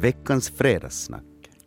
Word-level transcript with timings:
veckans 0.00 0.50
fredagssnack. 0.58 1.22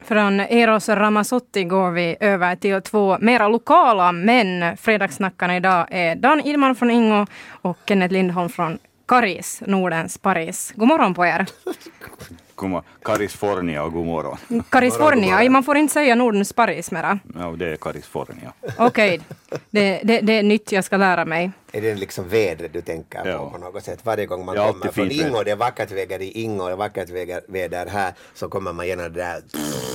Från 0.06 0.40
Eros 0.40 0.90
Ramazzotti 0.90 1.64
går 1.64 1.92
vi 1.92 2.16
över 2.20 2.56
till 2.56 2.82
två 2.82 3.18
mera 3.20 3.48
lokala 3.48 4.12
män. 4.12 4.78
Fredagssnackarna 4.78 5.58
idag 5.58 5.88
är 5.92 6.16
Dan 6.16 6.42
Idman 6.42 6.76
från 6.76 6.92
Ingo 6.92 7.26
och 7.62 7.78
Kenneth 7.86 8.14
Lindholm 8.14 8.50
från 8.50 8.78
Karis, 9.08 9.62
Nordens 9.68 10.18
Paris. 10.18 10.74
God 10.76 10.88
morgon 10.88 11.14
på 11.14 11.26
er. 11.26 11.46
Karisfornia 13.04 13.84
och 13.84 13.94
god 13.94 14.06
morgon. 14.06 14.64
Karisfornia, 14.70 15.50
man 15.50 15.64
får 15.64 15.78
inte 15.78 15.94
säga 15.94 16.16
Nordens 16.16 16.54
Paris 16.54 16.92
mera. 16.92 17.20
Ja, 17.36 17.56
det 17.58 17.72
är 17.72 17.76
Karisfornia. 17.76 18.54
Okej, 18.78 19.22
det, 19.70 20.02
det, 20.04 20.20
det 20.20 20.34
är 20.34 20.44
nytt 20.44 20.72
jag 20.72 20.84
ska 20.84 20.98
lära 20.98 21.26
mig. 21.26 21.52
Är 21.76 21.82
det 21.82 21.96
liksom 21.96 22.28
vädret 22.28 22.74
du 22.74 22.82
tänker 22.82 23.26
Ja. 23.26 23.38
på 23.38 23.50
på 23.50 23.58
något 23.58 23.84
sätt? 23.84 24.00
Varje 24.04 24.26
gång 24.26 24.46
man 24.46 24.56
Ja, 24.56 24.72
kommer 24.72 24.92
från 24.92 25.08
väder. 25.08 25.44
det 25.44 25.52
är 25.52 25.56
vackert 25.56 25.92
väder 25.92 26.22
i 26.22 26.32
Ingo, 26.32 26.66
det 26.66 26.72
är 26.72 26.76
vackert 26.76 27.10
väder- 27.10 27.42
väder 27.48 27.86
här, 27.86 28.14
så 28.34 28.50
kommer 28.50 28.74
man 28.74 28.88
genom 28.88 29.04
det 29.14 29.20
där. 29.20 29.42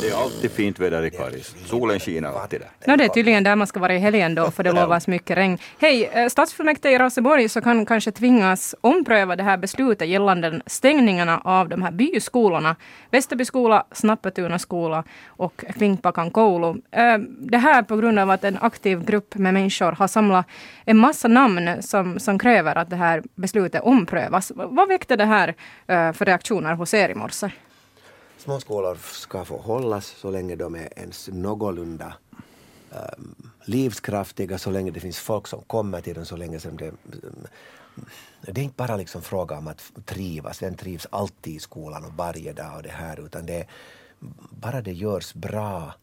Det 0.02 0.08
är 0.08 0.22
alltid 0.22 0.50
fint 0.50 0.78
väder 0.78 1.04
i 1.04 1.10
Karis. 1.10 1.54
Solen 1.66 2.00
skiner 2.00 2.28
alltid 2.42 2.60
där. 2.60 2.92
No, 2.92 2.96
det 2.96 3.04
är 3.04 3.08
tydligen 3.08 3.44
där 3.44 3.56
man 3.56 3.66
ska 3.66 3.80
vara 3.80 3.94
i 3.94 3.98
helgen 3.98 4.34
då, 4.34 4.50
för 4.50 4.62
det 4.64 4.72
lovas 4.72 5.06
mycket 5.06 5.36
regn. 5.36 5.58
Hej, 5.78 6.04
eh, 6.12 6.28
stadsfullmäktige 6.28 6.94
i 6.94 6.98
Raseborg 6.98 7.48
så 7.48 7.60
kan 7.60 7.86
kanske 7.86 8.12
tvingas 8.12 8.74
ompröva 8.80 9.36
det 9.36 9.42
här 9.42 9.56
beslutet 9.56 10.08
gällande 10.08 10.60
stängningarna 10.66 11.40
av 11.44 11.68
de 11.68 11.82
här 11.82 11.90
byskolorna. 11.92 12.76
Västerby 13.10 13.44
skola, 13.44 13.84
Snappetuna 13.92 14.58
skola 14.58 15.04
och 15.26 15.64
Klinkbakan 15.76 16.30
koulu. 16.30 16.80
Eh, 16.90 17.18
Det 17.40 17.58
här 17.58 17.82
på 17.82 17.96
grund 17.96 18.18
av 18.18 18.30
att 18.30 18.44
en 18.44 18.58
aktiv 18.60 19.04
grupp 19.04 19.34
med 19.34 19.54
människor 19.54 19.92
har 19.92 20.08
samlat 20.08 20.46
en 20.84 20.96
massa 20.96 21.28
namn 21.28 21.67
som, 21.80 22.20
som 22.20 22.38
kräver 22.38 22.78
att 22.78 22.90
det 22.90 22.96
här 22.96 23.22
beslutet 23.34 23.82
omprövas. 23.82 24.52
Vad 24.54 24.88
väckte 24.88 25.16
det 25.16 25.24
här 25.24 25.48
eh, 25.86 26.12
för 26.12 26.24
reaktioner 26.24 26.74
hos 26.74 26.94
er 26.94 27.08
i 27.08 27.14
morse? 27.14 27.50
Små 28.38 28.60
skolor 28.60 28.98
ska 29.02 29.44
få 29.44 29.56
hållas 29.58 30.06
så 30.06 30.30
länge 30.30 30.56
de 30.56 30.74
är 30.74 30.88
ens 30.96 31.28
någorlunda 31.32 32.12
um, 32.90 33.50
livskraftiga, 33.64 34.58
så 34.58 34.70
länge 34.70 34.90
det 34.90 35.00
finns 35.00 35.18
folk 35.18 35.46
som 35.46 35.62
kommer 35.66 36.00
till 36.00 36.14
dem, 36.14 36.24
så 36.24 36.36
länge 36.36 36.60
som 36.60 36.76
det 36.76 36.88
um, 36.88 37.46
det 38.40 38.60
är 38.60 38.64
inte 38.64 38.76
bara 38.76 38.96
liksom 38.96 39.22
fråga 39.22 39.58
om 39.58 39.68
att 39.68 39.92
trivas, 40.04 40.62
vem 40.62 40.74
trivs 40.74 41.06
alltid 41.10 41.54
i 41.54 41.58
skolan 41.58 42.04
och 42.04 42.12
varje 42.12 42.52
dag 42.52 42.76
och 42.76 42.82
det 42.82 42.90
här, 42.92 43.26
utan 43.26 43.46
det 43.46 43.54
är 43.54 43.66
bara 44.50 44.82
det 44.82 44.92
görs 44.92 45.34
bra 45.34 45.94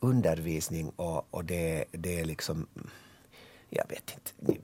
undervisning 0.00 0.92
och, 0.96 1.26
och 1.30 1.44
det, 1.44 1.84
det 1.92 2.20
är 2.20 2.24
liksom 2.24 2.66
jag 3.70 3.88
vet 3.88 4.14
inte. 4.14 4.58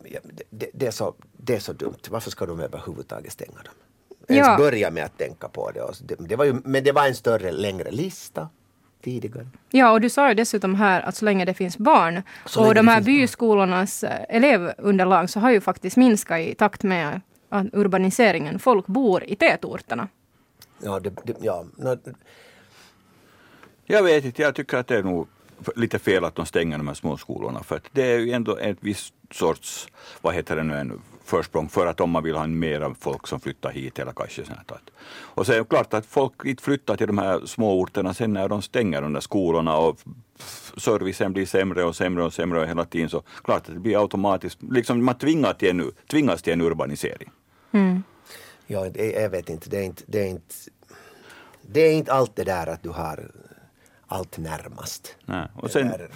Det, 0.73 0.87
är 0.87 0.91
så, 0.91 1.15
det 1.37 1.55
är 1.55 1.61
så 1.61 1.73
dumt. 1.73 1.99
Varför 2.11 2.31
ska 2.31 2.47
de 2.47 2.61
överhuvudtaget 2.61 3.33
stänga 3.33 3.53
dem? 3.53 3.75
Ens 4.29 4.47
Ja. 4.47 4.57
börja 4.59 4.91
med 4.91 5.05
att 5.05 5.19
tänka 5.19 5.49
på 5.49 5.71
det. 5.71 6.17
Det, 6.29 6.37
var 6.37 6.45
ju, 6.45 6.55
men 6.65 6.85
det 6.85 6.93
var 6.93 7.07
en 7.07 7.15
större, 7.15 7.53
längre 7.53 7.91
lista 7.91 8.49
tidigare. 9.03 9.47
Ja, 9.71 9.91
och 9.93 10.01
du 10.01 10.11
sa 10.11 10.29
ju 10.29 10.35
dessutom 10.35 10.75
här 10.75 11.01
att 11.03 11.17
så 11.17 11.25
länge 11.25 11.45
det 11.45 11.55
finns 11.55 11.79
barn 11.79 12.23
Så 12.47 12.67
och 12.69 12.75
de 12.75 12.89
här 12.89 12.97
finns 12.97 13.07
barn. 13.07 13.15
byskolornas 13.17 14.05
eh, 14.05 14.25
elevunderlag 14.37 15.31
så 15.31 15.41
har 15.41 15.51
ju 15.51 15.61
faktiskt 15.61 15.97
minskat 15.97 16.39
i 16.41 16.55
takt 16.55 16.83
med 16.83 17.21
urbaniseringen. 17.73 18.59
Folk 18.59 18.87
bor 18.87 19.25
i 19.25 19.37
tätorterna. 19.37 20.09
Ja, 20.83 21.01
det, 21.01 21.11
det, 21.25 21.37
ja, 21.41 21.65
Jag 23.85 24.03
vet 24.03 24.25
inte, 24.25 24.43
jag 24.43 24.55
tycker 24.55 24.77
att 24.77 24.87
det 24.87 24.97
är 24.99 25.03
nog 25.03 25.29
lite 25.77 25.99
fel 25.99 26.25
att 26.25 26.35
de 26.35 26.47
stänger 26.47 26.79
de 26.79 26.89
här 26.89 26.95
små 26.95 27.17
skolorna 27.17 27.63
för 27.63 27.77
att 27.77 27.85
det 27.93 28.03
är 28.03 28.19
ju 28.19 28.33
ändå 28.33 28.57
ett 28.57 28.79
visst 28.81 29.15
sorts, 29.31 29.89
vad 30.21 30.35
heter 30.35 30.57
det 30.57 30.63
nu, 30.63 30.75
en 30.75 31.01
försprång 31.25 31.69
för 31.69 31.87
att 31.87 32.01
om 32.01 32.11
man 32.11 32.23
vill 32.23 32.35
ha 32.35 32.45
en 32.45 32.59
mer 32.59 32.95
folk 33.01 33.27
som 33.27 33.41
flyttar 33.41 33.71
hit 33.71 33.99
eller 33.99 34.13
kanske 34.13 34.45
sånt 34.45 34.71
här. 34.71 34.79
Och 35.17 35.47
så 35.47 35.53
är 35.53 35.59
det 35.59 35.65
klart 35.65 35.95
att 35.95 36.07
folk 36.07 36.33
inte 36.45 36.63
flyttar 36.63 36.97
till 36.97 37.07
de 37.07 37.19
här 37.19 37.47
små 37.47 37.81
orterna 37.81 38.15
sen 38.15 38.33
när 38.33 38.49
de 38.49 38.63
stänger 38.63 39.03
de 39.03 39.13
där 39.13 39.21
skolorna 39.21 39.77
och 39.77 40.01
servicen 40.77 41.33
blir 41.33 41.47
sämre 41.47 41.85
och 41.85 41.97
sämre 41.97 42.25
och 42.25 42.35
sämre 42.35 42.61
och 42.61 42.69
hela 42.69 42.85
tiden 42.85 43.09
så 43.09 43.23
klart 43.45 43.69
att 43.69 43.75
det 43.75 43.81
blir 43.81 44.01
automatiskt, 44.01 44.59
liksom 44.63 45.05
man 45.05 45.19
tvingar 45.19 45.53
till 45.53 45.71
en, 45.71 45.93
tvingas 46.11 46.43
till 46.43 46.53
en 46.53 46.61
urbanisering. 46.61 47.31
ja, 48.67 48.89
det, 48.89 49.13
jag 49.13 49.31
vet 49.31 49.51
inte. 49.51 49.71
Det 49.71 49.79
är 49.79 49.83
inte, 49.83 50.03
det 50.07 50.21
är 50.21 50.27
inte. 50.27 50.55
Det 51.63 51.81
är 51.81 51.93
inte 51.93 52.13
allt 52.13 52.37
det 52.37 52.45
där 52.45 52.67
att 52.67 52.83
du 52.83 52.89
har 52.89 53.31
allt 54.15 54.39
närmast. 54.39 55.17
Nej. 55.25 55.47
Och 55.55 55.71
sen, 55.71 55.89
där, 55.89 56.09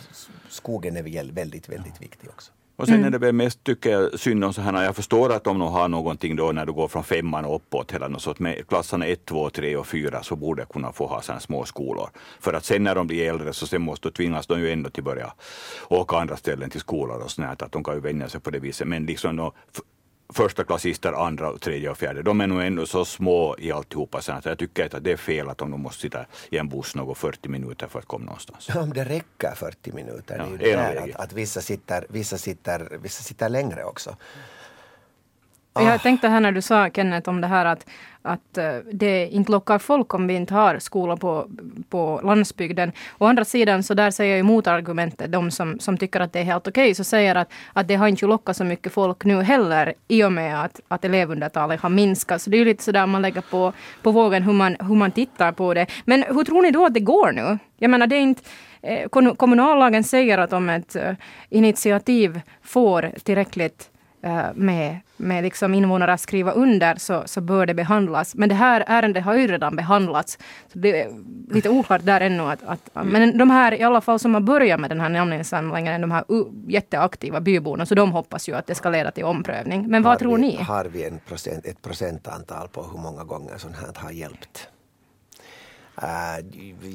skogen 0.48 0.96
är 0.96 1.02
väl 1.02 1.32
väldigt, 1.32 1.68
väldigt 1.68 2.02
viktig 2.02 2.30
också. 2.30 2.52
Och 2.78 2.86
sen 2.86 3.04
är 3.04 3.10
det 3.10 3.18
väl 3.18 3.32
mest, 3.32 3.64
tycker 3.64 3.90
jag, 3.90 4.20
synd 4.20 4.44
om 4.44 4.52
så 4.52 4.60
här, 4.60 4.84
jag 4.84 4.96
förstår 4.96 5.32
att 5.32 5.46
om 5.46 5.58
de 5.58 5.72
har 5.72 5.88
någonting 5.88 6.36
då 6.36 6.52
när 6.52 6.66
du 6.66 6.72
går 6.72 6.88
från 6.88 7.04
femman 7.04 7.44
och 7.44 7.56
uppåt 7.56 7.92
eller 7.92 8.08
något 8.08 8.22
sånt, 8.22 8.38
med 8.38 8.66
klasserna 8.68 9.06
1, 9.06 9.24
2, 9.24 9.50
3 9.50 9.76
och 9.76 9.86
4 9.86 10.22
så 10.22 10.36
borde 10.36 10.62
jag 10.62 10.68
kunna 10.68 10.92
få 10.92 11.06
ha 11.06 11.22
sådana 11.22 11.40
små 11.40 11.64
skolor. 11.64 12.10
För 12.40 12.52
att 12.52 12.64
sen 12.64 12.84
när 12.84 12.94
de 12.94 13.06
blir 13.06 13.28
äldre 13.28 13.52
så 13.52 13.66
sen 13.66 13.82
måste 13.82 14.10
tvingas 14.10 14.46
de 14.46 14.60
ju 14.60 14.72
ändå 14.72 14.90
till 14.90 15.04
börja 15.04 15.32
åka 15.88 16.16
andra 16.16 16.36
ställen 16.36 16.70
till 16.70 16.80
skolor 16.80 17.22
och 17.22 17.30
sånt 17.30 17.46
här, 17.46 17.64
att 17.64 17.72
de 17.72 17.84
kan 17.84 17.94
ju 17.94 18.00
vänja 18.00 18.28
sig 18.28 18.40
på 18.40 18.50
det 18.50 18.58
viset. 18.58 18.88
Men 18.88 19.06
liksom 19.06 19.36
då, 19.36 19.52
första 20.32 20.64
klassister, 20.64 21.12
andra, 21.12 21.58
tredje 21.58 21.90
och 21.90 21.98
fjärde, 21.98 22.22
de 22.22 22.40
är 22.40 22.46
nog 22.46 22.62
ändå 22.62 22.86
så 22.86 23.04
små 23.04 23.56
i 23.58 23.72
alltihopa 23.72 24.20
så 24.20 24.32
jag 24.44 24.58
tycker 24.58 24.84
inte 24.84 24.96
att 24.96 25.04
det 25.04 25.12
är 25.12 25.16
fel 25.16 25.48
att 25.48 25.58
de 25.58 25.70
måste 25.70 26.00
sitta 26.00 26.26
i 26.50 26.58
en 26.58 26.68
buss 26.68 26.94
något 26.94 27.18
40 27.18 27.48
minuter 27.48 27.86
för 27.86 27.98
att 27.98 28.06
komma 28.06 28.24
någonstans. 28.24 28.68
Om 28.74 28.92
det 28.92 29.04
räcker 29.04 29.54
40 29.54 29.92
minuter. 29.92 30.36
Ja, 30.38 30.44
det 30.58 30.72
är 30.72 30.88
ju 30.88 30.94
det 30.94 31.00
där 31.00 31.10
att, 31.14 31.20
att 31.20 31.32
vissa, 31.32 31.60
sitter, 31.60 32.06
vissa, 32.08 32.38
sitter, 32.38 32.98
vissa 33.02 33.22
sitter 33.22 33.48
längre 33.48 33.84
också. 33.84 34.16
Jag 35.74 36.02
tänkte 36.02 36.28
här 36.28 36.40
när 36.40 36.52
du 36.52 36.62
sa 36.62 36.90
Kenneth 36.90 37.28
om 37.28 37.40
det 37.40 37.46
här 37.46 37.64
att, 37.64 37.86
att 38.22 38.58
eh, 38.58 38.72
det 38.92 39.28
inte 39.28 39.52
lockar 39.52 39.78
folk 39.78 40.14
om 40.14 40.26
vi 40.26 40.34
inte 40.34 40.54
har 40.54 40.78
skolor 40.78 41.16
på, 41.16 41.46
på 41.88 42.20
landsbygden. 42.24 42.92
Å 43.18 43.26
andra 43.26 43.44
sidan 43.44 43.82
så 43.82 43.94
där 43.94 44.10
säger 44.10 44.36
ju 44.36 44.42
motargumentet, 44.42 45.32
de 45.32 45.50
som, 45.50 45.78
som 45.78 45.96
tycker 45.98 46.20
att 46.20 46.32
det 46.32 46.38
är 46.40 46.44
helt 46.44 46.68
okej, 46.68 46.94
så 46.94 47.04
säger 47.04 47.34
att, 47.34 47.52
att 47.72 47.88
det 47.88 47.94
har 47.94 48.08
inte 48.08 48.26
lockat 48.26 48.56
så 48.56 48.64
mycket 48.64 48.92
folk 48.92 49.24
nu 49.24 49.42
heller 49.42 49.94
i 50.08 50.24
och 50.24 50.32
med 50.32 50.64
att, 50.64 50.80
att 50.88 51.04
elevundertalet 51.04 51.80
har 51.80 51.88
minskat. 51.90 52.42
Så 52.42 52.50
det 52.50 52.56
är 52.56 52.58
ju 52.58 52.64
lite 52.64 52.82
sådär 52.84 53.06
man 53.06 53.22
lägger 53.22 53.40
på, 53.40 53.72
på 54.02 54.10
vågen 54.10 54.42
hur 54.42 54.52
man, 54.52 54.76
hur 54.80 54.94
man 54.94 55.10
tittar 55.10 55.52
på 55.52 55.74
det. 55.74 55.86
Men 56.04 56.22
hur 56.22 56.44
tror 56.44 56.62
ni 56.62 56.70
då 56.70 56.86
att 56.86 56.94
det 56.94 57.00
går 57.00 57.32
nu? 57.32 57.58
Jag 57.76 57.90
menar 57.90 58.06
det 58.06 58.16
är 58.16 58.20
inte 58.20 58.42
eh, 58.82 59.08
kom- 59.08 59.36
Kommunallagen 59.36 60.04
säger 60.04 60.38
att 60.38 60.52
om 60.52 60.68
ett 60.70 60.96
eh, 60.96 61.12
initiativ 61.50 62.40
får 62.62 63.10
tillräckligt 63.24 63.90
med, 64.54 65.00
med 65.16 65.44
liksom 65.44 65.74
invånare 65.74 66.12
att 66.12 66.20
skriva 66.20 66.52
under 66.52 66.96
så, 66.96 67.22
så 67.26 67.40
bör 67.40 67.66
det 67.66 67.74
behandlas. 67.74 68.34
Men 68.34 68.48
det 68.48 68.54
här 68.54 68.84
ärendet 68.86 69.24
har 69.24 69.34
ju 69.34 69.46
redan 69.46 69.76
behandlats. 69.76 70.38
Så 70.72 70.78
det 70.78 71.02
är 71.02 71.10
lite 71.54 71.68
oklart 71.68 72.04
där 72.04 72.20
ännu. 72.20 72.42
Att, 72.42 72.64
att, 72.64 73.04
men 73.06 73.38
de 73.38 73.50
här 73.50 73.80
i 73.80 73.82
alla 73.82 74.00
fall 74.00 74.18
som 74.18 74.34
har 74.34 74.40
börjat 74.40 74.80
med 74.80 74.90
den 74.90 75.00
här 75.00 75.08
namninsamlingen, 75.08 76.00
de 76.00 76.10
här 76.10 76.24
jätteaktiva 76.68 77.40
byborna, 77.40 77.86
så 77.86 77.94
de 77.94 78.12
hoppas 78.12 78.48
ju 78.48 78.54
att 78.54 78.66
det 78.66 78.74
ska 78.74 78.90
leda 78.90 79.10
till 79.10 79.24
omprövning. 79.24 79.88
Men 79.88 80.02
vad 80.02 80.12
har 80.12 80.18
tror 80.18 80.36
vi, 80.36 80.42
ni? 80.42 80.56
Har 80.56 80.84
vi 80.84 81.04
en 81.04 81.18
procent, 81.28 81.66
ett 81.66 81.82
procentantal 81.82 82.68
på 82.68 82.82
hur 82.82 82.98
många 82.98 83.24
gånger 83.24 83.58
sånt 83.58 83.76
här 83.76 84.02
har 84.02 84.10
hjälpt? 84.10 84.68
Äh, 86.02 86.44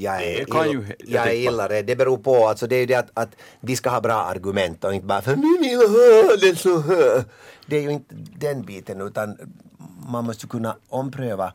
jag 0.03 0.19
Det 0.21 0.51
kan 0.51 0.71
ju- 0.71 0.85
jag 0.99 1.27
jag 1.27 1.35
illa 1.35 1.69
rädd. 1.69 1.85
Det 1.85 1.95
beror 1.95 2.17
på, 2.17 2.47
alltså 2.47 2.67
det 2.67 2.75
är 2.75 2.79
ju 2.79 2.85
det 2.85 2.95
att, 2.95 3.09
att 3.13 3.35
de 3.61 3.75
ska 3.75 3.89
ha 3.89 4.01
bra 4.01 4.13
argument 4.13 4.83
och 4.83 4.93
inte 4.93 5.07
bara 5.07 5.21
för 5.21 5.35
vi 5.35 5.57
vill 5.69 5.77
ha 5.77 6.35
det 6.41 6.55
så 6.59 6.79
här. 6.79 7.23
Det 7.67 7.77
är 7.77 7.81
ju 7.81 7.91
inte 7.91 8.15
den 8.37 8.61
biten 8.65 9.01
utan 9.01 9.37
man 10.09 10.25
måste 10.25 10.47
kunna 10.47 10.77
ompröva 10.89 11.53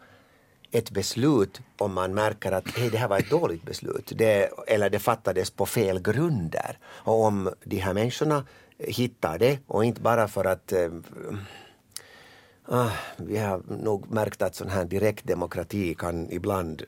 ett 0.70 0.90
beslut 0.90 1.60
om 1.78 1.94
man 1.94 2.14
märker 2.14 2.52
att 2.52 2.68
hej, 2.76 2.90
det 2.90 2.98
här 2.98 3.08
var 3.08 3.18
ett 3.18 3.30
dåligt 3.30 3.62
beslut 3.62 4.12
det, 4.14 4.50
eller 4.66 4.90
det 4.90 4.98
fattades 4.98 5.50
på 5.50 5.66
fel 5.66 6.00
grunder. 6.00 6.78
Och 6.86 7.24
om 7.24 7.50
de 7.64 7.76
här 7.78 7.94
människorna 7.94 8.44
hittar 8.78 9.38
det 9.38 9.58
och 9.66 9.84
inte 9.84 10.00
bara 10.00 10.28
för 10.28 10.44
att 10.44 10.72
Ah, 12.70 12.90
vi 13.16 13.38
har 13.38 13.62
nog 13.68 14.10
märkt 14.10 14.42
att 14.42 14.54
sån 14.54 14.68
här 14.68 14.84
direktdemokrati 14.84 15.94
kan 15.94 16.30
ibland 16.32 16.82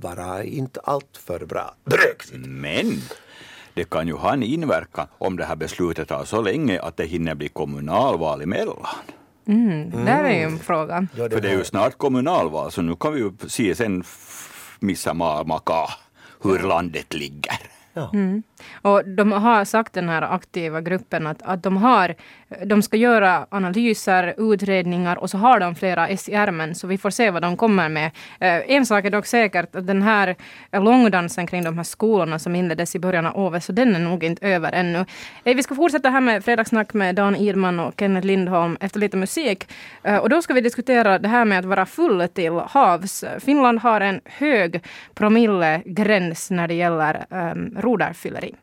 vara 0.00 0.44
inte 0.44 0.80
allt 0.84 1.16
för 1.26 1.46
bra. 1.46 1.74
Brexit. 1.84 2.46
Men 2.46 3.00
det 3.74 3.90
kan 3.90 4.06
ju 4.06 4.14
ha 4.14 4.32
en 4.32 4.42
inverkan 4.42 5.06
om 5.18 5.36
det 5.36 5.44
här 5.44 5.56
beslutet 5.56 6.08
tar 6.08 6.24
så 6.24 6.42
länge 6.42 6.80
att 6.80 6.96
det 6.96 7.04
hinner 7.06 7.34
bli 7.34 7.48
kommunalval 7.48 8.42
emellan. 8.42 8.86
Mm, 9.46 9.90
Där 10.04 10.24
är 10.24 10.30
ju 10.38 10.42
en 10.42 10.58
fråga. 10.58 11.06
Ja, 11.16 11.28
För 11.30 11.40
det 11.40 11.48
är 11.50 11.56
ju 11.56 11.64
snart 11.64 11.98
kommunalval 11.98 12.72
så 12.72 12.82
nu 12.82 12.96
kan 12.96 13.12
vi 13.14 13.20
ju 13.20 13.32
se 13.48 13.74
sen 13.74 14.00
f- 14.00 14.76
missa 14.80 15.12
ma- 15.12 15.44
maka 15.46 15.88
hur 16.42 16.58
landet 16.58 17.14
ligger. 17.14 17.58
Ja. 17.94 18.10
Mm. 18.14 18.42
Och 18.82 19.08
de 19.08 19.32
har 19.32 19.64
sagt 19.64 19.92
den 19.92 20.08
här 20.08 20.22
aktiva 20.22 20.80
gruppen 20.80 21.26
att, 21.26 21.42
att 21.42 21.62
de, 21.62 21.76
har, 21.76 22.14
de 22.64 22.82
ska 22.82 22.96
göra 22.96 23.46
analyser, 23.50 24.34
utredningar 24.38 25.16
och 25.16 25.30
så 25.30 25.38
har 25.38 25.60
de 25.60 25.74
flera 25.74 26.08
S 26.08 26.28
i 26.28 26.34
ärmen 26.34 26.74
så 26.74 26.86
vi 26.86 26.98
får 26.98 27.10
se 27.10 27.30
vad 27.30 27.42
de 27.42 27.56
kommer 27.56 27.88
med. 27.88 28.10
Eh, 28.40 28.70
en 28.70 28.86
sak 28.86 29.04
är 29.04 29.10
dock 29.10 29.26
säkert 29.26 29.76
att 29.76 29.86
den 29.86 30.02
här 30.02 30.36
långdansen 30.72 31.46
kring 31.46 31.64
de 31.64 31.76
här 31.76 31.84
skolorna 31.84 32.38
som 32.38 32.54
inleddes 32.54 32.94
i 32.94 32.98
början 32.98 33.26
av 33.26 33.38
året 33.38 33.64
så 33.64 33.72
den 33.72 33.94
är 33.94 33.98
nog 33.98 34.24
inte 34.24 34.46
över 34.46 34.72
ännu. 34.72 35.04
Eh, 35.44 35.56
vi 35.56 35.62
ska 35.62 35.74
fortsätta 35.74 36.10
här 36.10 36.20
med 36.20 36.44
Fredagssnack 36.44 36.94
med 36.94 37.14
Dan 37.14 37.36
Irman 37.36 37.80
och 37.80 37.94
Kenneth 37.98 38.26
Lindholm 38.26 38.76
efter 38.80 39.00
lite 39.00 39.16
musik. 39.16 39.72
Eh, 40.02 40.16
och 40.16 40.28
då 40.28 40.42
ska 40.42 40.54
vi 40.54 40.60
diskutera 40.60 41.18
det 41.18 41.28
här 41.28 41.44
med 41.44 41.58
att 41.58 41.64
vara 41.64 41.86
full 41.86 42.28
till 42.28 42.52
havs. 42.52 43.24
Finland 43.38 43.78
har 43.78 44.00
en 44.00 44.20
hög 44.24 44.82
promillegräns 45.14 46.50
när 46.50 46.68
det 46.68 46.74
gäller 46.74 47.26
ehm, 47.30 47.76
rodarfylleri. 47.82 48.54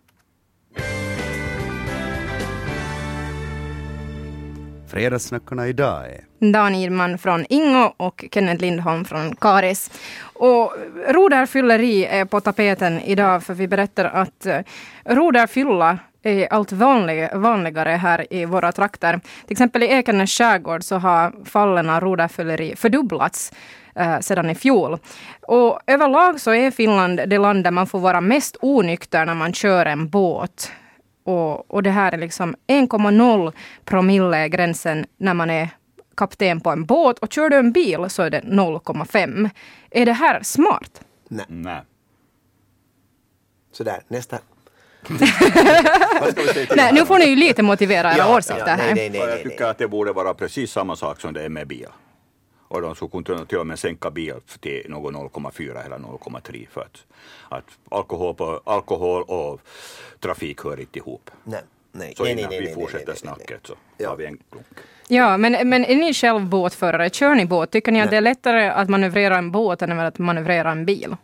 Fredagssnackarna 4.88 5.68
idag 5.68 6.06
är 6.06 6.51
Dan 6.51 6.75
Irman 6.75 7.18
från 7.18 7.45
Ingo 7.50 7.94
och 7.98 8.25
Kenneth 8.31 8.62
Lindholm 8.62 9.06
från 9.06 9.36
Karis. 9.36 9.92
Och 10.21 10.74
rodarfylleri 11.07 12.06
är 12.06 12.25
på 12.25 12.42
tapeten 12.42 13.00
idag 13.00 13.44
för 13.44 13.54
vi 13.54 13.68
berättar 13.68 14.06
att 14.06 14.45
uh, 14.45 14.60
rodarfylla 15.06 16.00
är 16.24 16.54
allt 16.54 16.71
vanlig, 16.71 17.30
vanligare 17.33 17.89
här 17.89 18.33
i 18.33 18.45
våra 18.45 18.71
trakter. 18.71 19.19
Till 19.45 19.51
exempel 19.51 19.83
i 19.83 19.86
Ekenäs 19.86 20.31
skärgård 20.31 20.83
så 20.83 20.95
har 20.98 21.45
fallen 21.45 21.89
av 21.89 22.01
rodarfylleri 22.01 22.75
fördubblats 22.75 23.51
eh, 23.95 24.19
sedan 24.19 24.50
i 24.50 24.56
fjol. 24.56 24.98
Och 25.42 25.80
överlag 25.88 26.39
så 26.42 26.54
är 26.54 26.71
Finland 26.71 27.21
det 27.27 27.38
land 27.38 27.63
där 27.63 27.71
man 27.71 27.88
får 27.88 28.00
vara 28.00 28.21
mest 28.21 28.57
onykter 28.62 29.25
när 29.25 29.36
man 29.36 29.54
kör 29.54 29.86
en 29.86 30.10
båt. 30.10 30.71
Och, 31.24 31.71
och 31.71 31.83
det 31.83 31.92
här 31.92 32.12
är 32.12 32.18
liksom 32.18 32.56
1,0 32.68 33.54
promille 33.86 34.50
gränsen 34.50 35.06
när 35.18 35.33
man 35.33 35.50
är 35.50 35.69
kapten 36.18 36.62
på 36.62 36.69
en 36.69 36.86
båt. 36.86 37.19
Och 37.19 37.33
kör 37.33 37.50
du 37.50 37.56
en 37.56 37.71
bil 37.71 38.10
så 38.10 38.24
är 38.24 38.30
det 38.30 38.42
0,5. 38.42 39.50
Är 39.92 40.06
det 40.06 40.13
här 40.13 40.44
smart? 40.44 41.01
Nej. 41.27 41.45
Nej. 41.48 41.81
Sådär, 43.71 44.04
nästa. 44.07 44.39
Nej, 46.75 46.93
nu 46.93 47.05
får 47.05 47.19
ni 47.19 47.25
ju 47.25 47.35
lite 47.35 47.63
motivera 47.63 48.11
era 48.13 48.17
Ja, 48.17 48.37
åsikter 48.37 48.63
ja, 48.67 48.73
här. 48.73 48.77
nej, 48.95 49.09
nej, 49.09 49.09
nej, 49.09 49.29
jag 49.29 49.43
tycker 49.43 49.65
att 49.65 49.77
det 49.77 49.87
borde 49.87 50.11
vara 50.13 50.33
precis 50.33 50.71
samma 50.71 50.95
sak 50.95 51.21
som 51.21 51.33
det 51.33 51.43
är 51.43 51.49
med 51.49 51.67
bil. 51.67 51.87
Och 52.67 52.81
de 52.81 52.95
skulle 52.95 53.23
kunna 53.23 53.45
till 53.45 53.57
och 53.57 53.67
med 53.67 53.79
sänka 53.79 54.11
bil 54.11 54.33
till 54.59 54.85
någon 54.89 55.15
0,4 55.15 55.85
eller 55.85 55.97
0,3 55.97 56.67
för 56.71 56.81
att, 56.81 57.05
att 57.49 57.63
alkohol, 57.91 58.35
på, 58.35 58.61
alkohol 58.65 59.23
och 59.23 59.61
trafik 60.19 60.63
hör 60.63 60.79
inte 60.79 60.99
ihop. 60.99 61.29
nej. 61.43 61.61
Nej, 61.91 62.13
Så 62.17 62.23
nej, 62.23 62.31
innan 62.31 62.49
nej, 62.49 62.59
nej, 62.59 62.69
vi 62.69 62.73
fortsätter 62.75 63.05
nej, 63.07 63.15
nej, 63.23 63.33
nej. 63.37 63.45
snacket 63.47 63.67
så 63.67 63.73
Ja. 63.97 64.09
tar 64.09 64.15
vi 64.17 64.25
en 64.25 64.37
klunk. 64.51 64.65
Ja, 65.07 65.37
men, 65.37 65.69
men 65.69 65.85
är 65.85 65.95
ni 65.95 66.13
själv 66.13 66.41
båtförare? 66.45 67.09
Kör 67.09 67.35
ni 67.35 67.45
båt? 67.45 67.71
Tycker 67.71 67.91
ni 67.91 67.99
att 68.01 68.05
Nej. 68.05 68.11
det 68.11 68.17
är 68.17 68.21
lättare 68.21 68.69
att 68.69 68.89
manövrera 68.89 69.37
en 69.37 69.51
båt 69.51 69.81
än 69.81 69.99
att 69.99 70.17
manövrera 70.19 70.71
en 70.71 70.85
bil? 70.85 71.15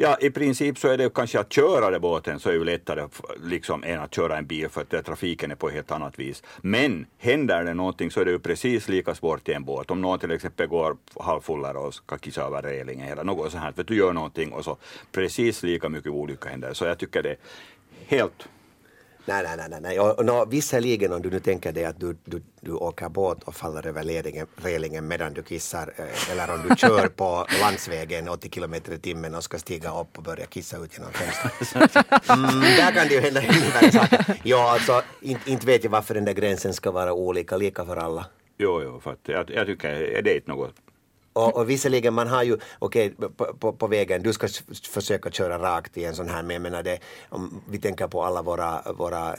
Ja, 0.00 0.16
i 0.20 0.30
princip 0.30 0.78
så 0.78 0.88
är 0.88 0.98
det 0.98 1.14
kanske 1.14 1.40
att 1.40 1.52
köra 1.52 1.90
det 1.90 2.00
båten 2.00 2.40
så 2.40 2.48
är 2.48 2.52
ju 2.52 2.64
lättare 2.64 3.08
liksom, 3.44 3.84
än 3.84 4.00
att 4.00 4.14
köra 4.14 4.38
en 4.38 4.46
bil 4.46 4.68
för 4.68 4.80
att 4.80 5.04
trafiken 5.04 5.50
är 5.50 5.54
på 5.54 5.68
ett 5.68 5.74
helt 5.74 5.90
annat 5.90 6.18
vis. 6.18 6.42
Men 6.60 7.06
händer 7.18 7.64
det 7.64 7.74
någonting 7.74 8.10
så 8.10 8.20
är 8.20 8.24
det 8.24 8.30
ju 8.30 8.38
precis 8.38 8.88
lika 8.88 9.14
svårt 9.14 9.48
i 9.48 9.52
en 9.52 9.64
båt. 9.64 9.90
Om 9.90 10.00
någon 10.00 10.18
till 10.18 10.30
exempel 10.30 10.66
går 10.66 10.96
halvfullare 11.20 11.78
och 11.78 11.94
ska 11.94 12.18
kissa 12.18 12.42
över 12.42 12.62
relingen 12.62 13.08
eller 13.08 13.24
något 13.24 13.52
sånt 13.52 13.64
här, 13.64 13.72
för 13.72 13.84
du 13.84 13.96
gör 13.96 14.12
någonting 14.12 14.52
och 14.52 14.64
så 14.64 14.76
precis 15.12 15.62
lika 15.62 15.88
mycket 15.88 16.12
olycka 16.12 16.48
händer. 16.48 16.72
Så 16.72 16.84
jag 16.84 16.98
tycker 16.98 17.22
det 17.22 17.30
är 17.30 17.38
helt 18.06 18.48
Nej, 19.28 19.42
nej, 19.56 19.68
nej, 19.70 19.80
nej. 19.80 20.00
Och, 20.00 20.18
och 20.18 20.24
nå, 20.24 20.44
visserligen 20.44 21.12
om 21.12 21.22
du 21.22 21.30
nu 21.30 21.40
tänker 21.40 21.72
dig 21.72 21.84
att 21.84 22.00
du, 22.00 22.16
du, 22.24 22.42
du 22.60 22.72
åker 22.72 23.08
båt 23.08 23.42
och 23.42 23.54
faller 23.54 23.86
över 23.86 24.04
relingen, 24.04 24.46
relingen 24.56 25.08
medan 25.08 25.32
du 25.32 25.42
kissar 25.42 25.92
eh, 25.96 26.32
eller 26.32 26.54
om 26.54 26.60
du 26.68 26.76
kör 26.76 27.08
på 27.08 27.46
landsvägen 27.60 28.28
80 28.28 28.50
kilometer 28.50 28.92
i 28.92 28.98
timmen 28.98 29.34
och 29.34 29.44
ska 29.44 29.58
stiga 29.58 30.00
upp 30.00 30.18
och 30.18 30.22
börja 30.22 30.46
kissa 30.46 30.76
ut 30.76 30.98
genom 30.98 31.12
fönstret. 31.12 32.06
Mm, 32.28 32.60
där 32.60 32.92
kan 32.92 33.08
det 33.08 33.14
ju 33.14 33.20
hända 33.20 33.40
saker. 33.92 34.40
Ja, 34.42 34.72
alltså 34.72 35.02
inte, 35.20 35.50
inte 35.50 35.66
vet 35.66 35.84
jag 35.84 35.90
varför 35.90 36.14
den 36.14 36.24
där 36.24 36.32
gränsen 36.32 36.74
ska 36.74 36.90
vara 36.90 37.12
olika, 37.12 37.56
lika 37.56 37.84
för 37.84 37.96
alla. 37.96 38.26
Jo, 38.58 38.82
jo, 38.84 39.00
för 39.00 39.12
att 39.12 39.28
jag, 39.28 39.50
jag 39.50 39.66
tycker 39.66 39.88
är 39.88 40.22
det 40.22 40.34
inte 40.34 40.50
något 40.50 40.74
och, 41.38 41.56
och 41.56 41.70
visserligen 41.70 42.14
man 42.14 42.28
har 42.28 42.42
ju, 42.42 42.58
okej 42.78 43.10
på, 43.36 43.44
på, 43.44 43.72
på 43.72 43.86
vägen, 43.86 44.22
du 44.22 44.32
ska 44.32 44.48
försöka 44.90 45.30
köra 45.30 45.58
rakt 45.58 45.96
i 45.96 46.04
en 46.04 46.14
sån 46.14 46.28
här, 46.28 46.42
men 46.42 46.54
jag 46.54 46.62
menar 46.62 46.82
det, 46.82 46.98
om 47.28 47.60
vi 47.68 47.78
tänker 47.78 48.08
på 48.08 48.24
alla 48.24 48.42
våra, 48.42 48.82
våra, 48.92 49.36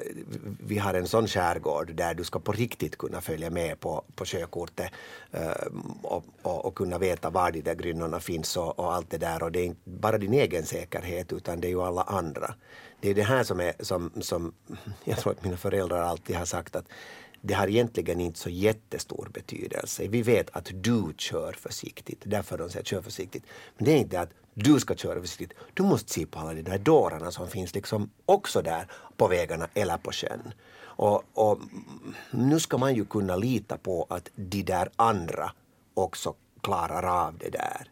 vi 0.59 0.77
har 0.77 0.93
en 0.93 1.07
sån 1.07 1.27
skärgård 1.27 1.95
där 1.95 2.13
du 2.13 2.23
ska 2.23 2.39
på 2.39 2.51
riktigt 2.51 2.97
kunna 2.97 3.21
följa 3.21 3.49
med 3.49 3.79
på, 3.79 4.03
på 4.15 4.25
sjökortet 4.25 4.91
eh, 5.31 5.67
och, 6.01 6.25
och, 6.41 6.65
och 6.65 6.75
kunna 6.75 6.97
veta 6.97 7.29
var 7.29 7.51
de 7.51 7.61
där 7.61 7.75
grynnorna 7.75 8.19
finns 8.19 8.57
och, 8.57 8.79
och 8.79 8.93
allt 8.93 9.09
det 9.09 9.17
där 9.17 9.43
och 9.43 9.51
det 9.51 9.59
är 9.59 9.65
inte 9.65 9.89
bara 9.89 10.17
din 10.17 10.33
egen 10.33 10.65
säkerhet 10.65 11.33
utan 11.33 11.61
det 11.61 11.67
är 11.67 11.69
ju 11.69 11.81
alla 11.81 12.01
andra. 12.01 12.53
Det 13.01 13.09
är 13.09 13.13
det 13.13 13.23
här 13.23 13.43
som 13.43 13.59
är, 13.59 13.73
som, 13.79 14.11
som 14.21 14.53
jag 15.03 15.17
tror 15.17 15.33
att 15.33 15.43
mina 15.43 15.57
föräldrar 15.57 16.03
alltid 16.03 16.35
har 16.35 16.45
sagt 16.45 16.75
att 16.75 16.85
det 17.41 17.53
har 17.53 17.67
egentligen 17.67 18.21
inte 18.21 18.39
så 18.39 18.49
jättestor 18.49 19.29
betydelse. 19.33 20.07
Vi 20.07 20.21
vet 20.21 20.49
att 20.55 20.71
du 20.73 21.13
kör 21.17 21.53
försiktigt, 21.53 22.21
därför 22.23 22.57
de 22.57 22.69
säger 22.69 22.85
kör 22.85 23.01
försiktigt. 23.01 23.43
Men 23.77 23.85
det 23.85 23.91
är 23.91 23.97
inte 23.97 24.19
att 24.19 24.29
du 24.53 24.79
ska 24.79 24.95
köra 24.95 25.21
försiktigt. 25.21 25.53
Du 25.73 25.83
måste 25.83 26.13
se 26.13 26.25
på 26.25 26.39
alla 26.39 26.53
de 26.53 26.61
där 26.61 26.77
dårarna 26.77 27.31
som 27.31 27.47
finns 27.47 27.75
liksom 27.75 28.09
också 28.25 28.61
där 28.61 28.87
på 29.17 29.27
vägarna 29.27 29.69
eller 29.73 29.97
på 29.97 30.11
sjön. 30.11 30.53
Och, 30.81 31.23
och 31.33 31.59
nu 32.31 32.59
ska 32.59 32.77
man 32.77 32.95
ju 32.95 33.05
kunna 33.05 33.35
lita 33.35 33.77
på 33.77 34.07
att 34.09 34.29
de 34.35 34.63
där 34.63 34.89
andra 34.95 35.51
också 35.93 36.35
klarar 36.61 37.27
av 37.27 37.37
det 37.37 37.49
där. 37.49 37.87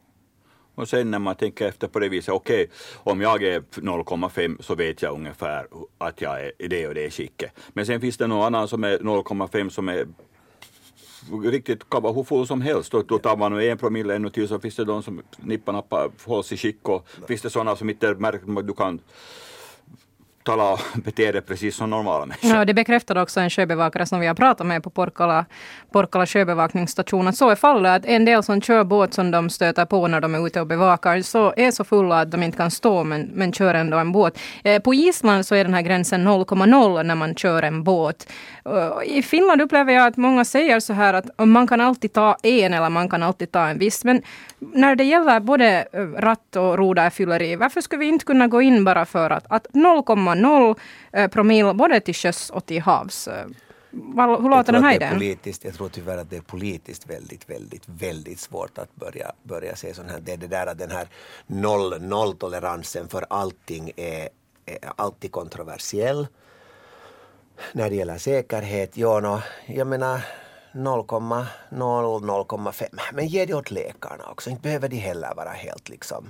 Och 0.77 0.89
sen 0.89 1.11
när 1.11 1.19
man 1.19 1.35
tänker 1.35 1.67
efter 1.67 1.87
på 1.87 1.99
det 1.99 2.09
viset, 2.09 2.33
okej, 2.33 2.69
om 2.95 3.21
jag 3.21 3.43
är 3.43 3.59
0,5 3.59 4.61
så 4.61 4.75
vet 4.75 5.01
jag 5.01 5.13
ungefär 5.13 5.67
att 5.97 6.21
jag 6.21 6.41
är 6.41 6.51
i 6.59 6.67
det 6.67 6.87
och 6.87 6.93
det 6.93 7.09
skicket. 7.09 7.51
Men 7.73 7.85
sen 7.85 8.01
finns 8.01 8.17
det 8.17 8.27
någon 8.27 8.45
annan 8.45 8.67
som 8.67 8.83
är 8.83 8.97
0,5 8.97 9.69
som 9.69 9.89
är 9.89 10.07
riktigt 11.43 11.89
kan 11.89 12.03
vara 12.03 12.13
hur 12.13 12.23
full 12.23 12.47
som 12.47 12.61
helst. 12.61 12.93
Och 12.93 13.05
då 13.07 13.17
tar 13.17 13.37
man 13.37 13.51
nu 13.51 13.67
en 13.67 13.77
promille 13.77 14.15
ännu 14.15 14.29
till 14.29 14.47
så 14.47 14.59
finns 14.59 14.75
det 14.75 14.85
de 14.85 15.03
som 15.03 15.21
nippa-nappa 15.37 16.09
hålls 16.25 16.51
i 16.51 16.57
skick 16.57 16.89
och 16.89 17.07
finns 17.27 17.41
det 17.41 17.49
sådana 17.49 17.75
som 17.75 17.89
inte 17.89 18.13
märker 18.13 18.59
att 18.59 18.67
du 18.67 18.73
kan 18.73 18.99
tala 20.47 20.71
och 20.73 20.79
bete 20.95 21.31
dig 21.31 21.41
precis 21.41 21.75
som 21.75 21.89
normala 21.89 22.25
människor. 22.25 22.49
Ja, 22.49 22.65
det 22.65 22.73
bekräftade 22.73 23.21
också 23.21 23.39
en 23.39 23.49
sjöbevakare 23.49 24.05
som 24.05 24.19
vi 24.19 24.27
har 24.27 24.35
pratat 24.35 24.67
med 24.67 24.83
på 24.83 24.89
Porkala, 24.89 25.45
Porkala 25.91 26.25
sjöbevakningsstation. 26.25 27.27
Att 27.27 27.37
så 27.37 27.49
är 27.49 27.55
fallet. 27.55 27.95
Att 27.95 28.05
en 28.05 28.25
del 28.25 28.43
som 28.43 28.61
kör 28.61 28.83
båt 28.83 29.13
som 29.13 29.31
de 29.31 29.49
stöter 29.49 29.85
på 29.85 30.07
när 30.07 30.21
de 30.21 30.35
är 30.35 30.47
ute 30.47 30.61
och 30.61 30.67
bevakar 30.67 31.21
så 31.21 31.53
är 31.57 31.71
så 31.71 31.83
fulla 31.83 32.21
att 32.21 32.31
de 32.31 32.43
inte 32.43 32.57
kan 32.57 32.71
stå 32.71 33.03
men, 33.03 33.29
men 33.33 33.53
kör 33.53 33.73
ändå 33.73 33.97
en 33.97 34.11
båt. 34.11 34.39
Eh, 34.63 34.81
på 34.81 34.93
Island 34.93 35.45
så 35.45 35.55
är 35.55 35.63
den 35.63 35.73
här 35.73 35.81
gränsen 35.81 36.27
0,0 36.27 37.03
när 37.03 37.15
man 37.15 37.35
kör 37.35 37.63
en 37.63 37.83
båt. 37.83 38.31
Eh, 38.65 39.17
I 39.17 39.21
Finland 39.21 39.61
upplever 39.61 39.93
jag 39.93 40.07
att 40.07 40.17
många 40.17 40.45
säger 40.45 40.79
så 40.79 40.93
här 40.93 41.13
att 41.13 41.47
man 41.47 41.67
kan 41.67 41.81
alltid 41.81 42.13
ta 42.13 42.37
en 42.43 42.73
eller 42.73 42.89
man 42.89 43.09
kan 43.09 43.23
alltid 43.23 43.51
ta 43.51 43.67
en 43.67 43.79
viss. 43.79 44.03
Men 44.03 44.21
när 44.59 44.95
det 44.95 45.03
gäller 45.03 45.39
både 45.39 45.87
eh, 45.93 45.99
ratt 46.21 46.55
och 46.55 46.77
rodarfylleri, 46.77 47.55
varför 47.55 47.81
skulle 47.81 47.99
vi 47.99 48.05
inte 48.05 48.25
kunna 48.25 48.47
gå 48.47 48.61
in 48.61 48.83
bara 48.83 49.05
för 49.05 49.29
att, 49.29 49.45
att 49.49 49.67
0,0 49.73 50.36
eh, 51.13 51.27
promille 51.27 51.73
både 51.73 51.99
till 51.99 52.15
sjöss 52.15 52.49
och 52.49 52.65
till 52.65 52.81
havs? 52.81 53.27
Eh, 53.27 53.45
vad- 53.91 54.41
Hur 54.41 54.49
låter 54.49 54.73
den 54.73 54.83
här 54.83 54.95
idén? 54.95 55.13
politiskt, 55.13 55.63
jag 55.65 55.73
tror 55.73 55.89
tyvärr 55.89 56.17
att 56.17 56.29
det 56.29 56.37
är 56.37 56.41
politiskt 56.41 57.09
väldigt, 57.09 57.49
väldigt, 57.49 57.83
väldigt 57.85 58.39
svårt 58.39 58.77
att 58.77 58.95
börja, 58.95 59.31
börja 59.43 59.75
se 59.75 59.93
sån 59.93 60.09
här. 60.09 60.19
Det 60.19 60.33
är 60.33 60.37
det 60.37 60.47
där 60.47 60.67
att 60.67 60.77
den 60.77 60.91
här 60.91 61.07
noll, 61.47 62.01
nolltoleransen 62.01 63.07
för 63.07 63.25
allting 63.29 63.91
är, 63.95 64.29
är 64.65 64.77
alltid 64.95 65.31
kontroversiell. 65.31 66.27
När 67.73 67.89
det 67.89 67.95
gäller 67.95 68.17
säkerhet, 68.17 68.97
ja, 68.97 69.19
no, 69.19 69.41
jag 69.65 69.87
menar 69.87 70.21
0,0, 70.73 71.45
0,5. 71.69 72.85
Men 73.13 73.27
ge 73.27 73.45
det 73.45 73.53
åt 73.53 73.71
läkarna 73.71 74.23
också. 74.31 74.49
Inte 74.49 74.61
behöver 74.61 74.89
de 74.89 74.95
heller 74.97 75.33
vara 75.35 75.49
helt 75.49 75.89
liksom 75.89 76.29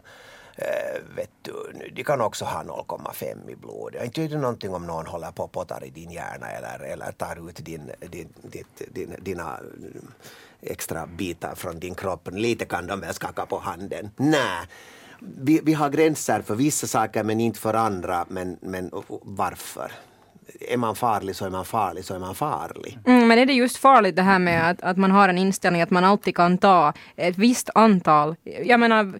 eh, 0.57 1.01
vet 1.15 1.29
du, 1.41 1.53
de 1.95 2.03
kan 2.03 2.21
också 2.21 2.45
ha 2.45 2.63
0,5 2.63 3.49
i 3.49 3.55
blodet. 3.55 4.05
Inte 4.05 4.21
vet 4.21 4.31
det 4.31 4.37
någonting 4.37 4.73
om 4.73 4.87
någon 4.87 5.05
håller 5.05 5.31
på 5.31 5.43
och 5.43 5.51
pottar 5.51 5.83
i 5.83 5.89
din 5.89 6.11
hjärna 6.11 6.51
eller, 6.51 6.79
eller 6.79 7.11
tar 7.11 7.49
ut 7.49 7.65
din, 7.65 7.91
din, 7.99 8.29
ditt, 8.41 8.81
din, 8.93 9.15
dina 9.19 9.53
eh, 9.53 10.71
extra 10.71 11.07
bitar 11.07 11.55
från 11.55 11.79
din 11.79 11.95
kropp. 11.95 12.29
Lite 12.31 12.65
kan 12.65 12.87
de 12.87 12.99
väl 12.99 13.13
skaka 13.13 13.45
på 13.45 13.59
handen. 13.59 14.09
Nej. 14.15 14.67
Vi, 15.19 15.59
vi 15.63 15.73
har 15.73 15.89
gränser 15.89 16.41
för 16.41 16.55
vissa 16.55 16.87
saker 16.87 17.23
men 17.23 17.39
inte 17.39 17.59
för 17.59 17.73
andra. 17.73 18.25
Men, 18.29 18.57
men 18.61 18.91
varför? 19.23 19.91
Är 20.69 20.77
man 20.77 20.95
farlig 20.95 21.35
så 21.35 21.45
är 21.45 21.49
man 21.49 21.65
farlig 21.65 22.05
så 22.05 22.13
är 22.15 22.19
man 22.19 22.35
farlig. 22.35 22.99
Mm, 23.05 23.27
men 23.27 23.39
är 23.39 23.45
det 23.45 23.53
just 23.53 23.77
farligt 23.77 24.15
det 24.15 24.21
här 24.21 24.39
med 24.39 24.69
att, 24.69 24.81
att 24.81 24.97
man 24.97 25.11
har 25.11 25.29
en 25.29 25.37
inställning 25.37 25.81
att 25.81 25.89
man 25.89 26.03
alltid 26.03 26.35
kan 26.35 26.57
ta 26.57 26.93
ett 27.15 27.37
visst 27.37 27.69
antal? 27.75 28.35
Jag 28.65 28.79
menar 28.79 29.19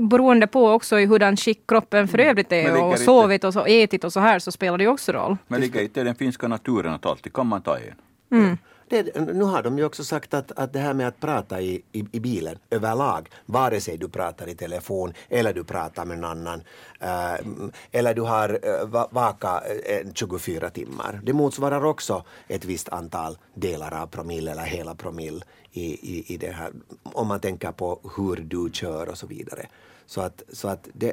beroende 0.00 0.46
på 0.46 0.70
också 0.70 1.00
i 1.00 1.06
hurdan 1.06 1.36
skick 1.36 1.66
kroppen 1.68 2.08
för 2.08 2.18
övrigt 2.18 2.50
Men 2.50 2.66
är 2.66 2.82
och 2.82 2.90
inte- 2.90 3.02
sovit 3.02 3.44
och 3.44 3.52
så, 3.52 3.64
ätit 3.66 4.04
och 4.04 4.12
så 4.12 4.20
här 4.20 4.38
så 4.38 4.52
spelar 4.52 4.78
det 4.78 4.84
ju 4.84 4.90
också 4.90 5.12
roll. 5.12 5.36
Men 5.48 5.60
ligger 5.60 5.82
inte 5.82 6.00
i 6.00 6.04
den 6.04 6.14
finska 6.14 6.48
naturen 6.48 6.92
att 6.92 7.06
alltid 7.06 7.32
kan 7.32 7.46
man 7.46 7.62
ta 7.62 7.76
en? 7.78 8.58
Det, 8.88 9.16
nu 9.16 9.44
har 9.44 9.62
de 9.62 9.78
ju 9.78 9.84
också 9.84 10.04
sagt 10.04 10.34
att, 10.34 10.52
att 10.52 10.72
det 10.72 10.78
här 10.78 10.94
med 10.94 11.08
att 11.08 11.20
prata 11.20 11.60
i, 11.60 11.82
i, 11.92 12.04
i 12.12 12.20
bilen 12.20 12.58
överlag, 12.70 13.28
vare 13.46 13.80
sig 13.80 13.96
du 13.98 14.08
pratar 14.08 14.48
i 14.48 14.54
telefon 14.54 15.12
eller 15.28 15.54
du 15.54 15.64
pratar 15.64 16.04
med 16.04 16.18
någon 16.18 16.30
annan 16.30 16.62
äh, 17.00 17.46
eller 17.92 18.14
du 18.14 18.22
har 18.22 18.58
äh, 18.62 19.06
vaka 19.10 19.62
eh, 19.86 19.96
äh, 19.96 20.12
24 20.14 20.70
timmar. 20.70 21.20
Det 21.22 21.32
motsvarar 21.32 21.84
också 21.84 22.24
ett 22.48 22.64
visst 22.64 22.88
antal 22.88 23.38
delar 23.54 24.02
av 24.02 24.06
promille 24.06 24.50
eller 24.50 24.64
hela 24.64 24.94
promille 24.94 25.40
i, 25.72 25.84
i, 25.84 26.34
i 26.34 26.36
det 26.36 26.50
här, 26.50 26.72
om 27.02 27.26
man 27.26 27.40
tänker 27.40 27.72
på 27.72 28.00
hur 28.16 28.36
du 28.36 28.70
kör 28.72 29.08
och 29.08 29.18
så 29.18 29.26
vidare. 29.26 29.66
Så 30.06 30.20
att, 30.20 30.42
så 30.52 30.68
att 30.68 30.88
det, 30.92 31.12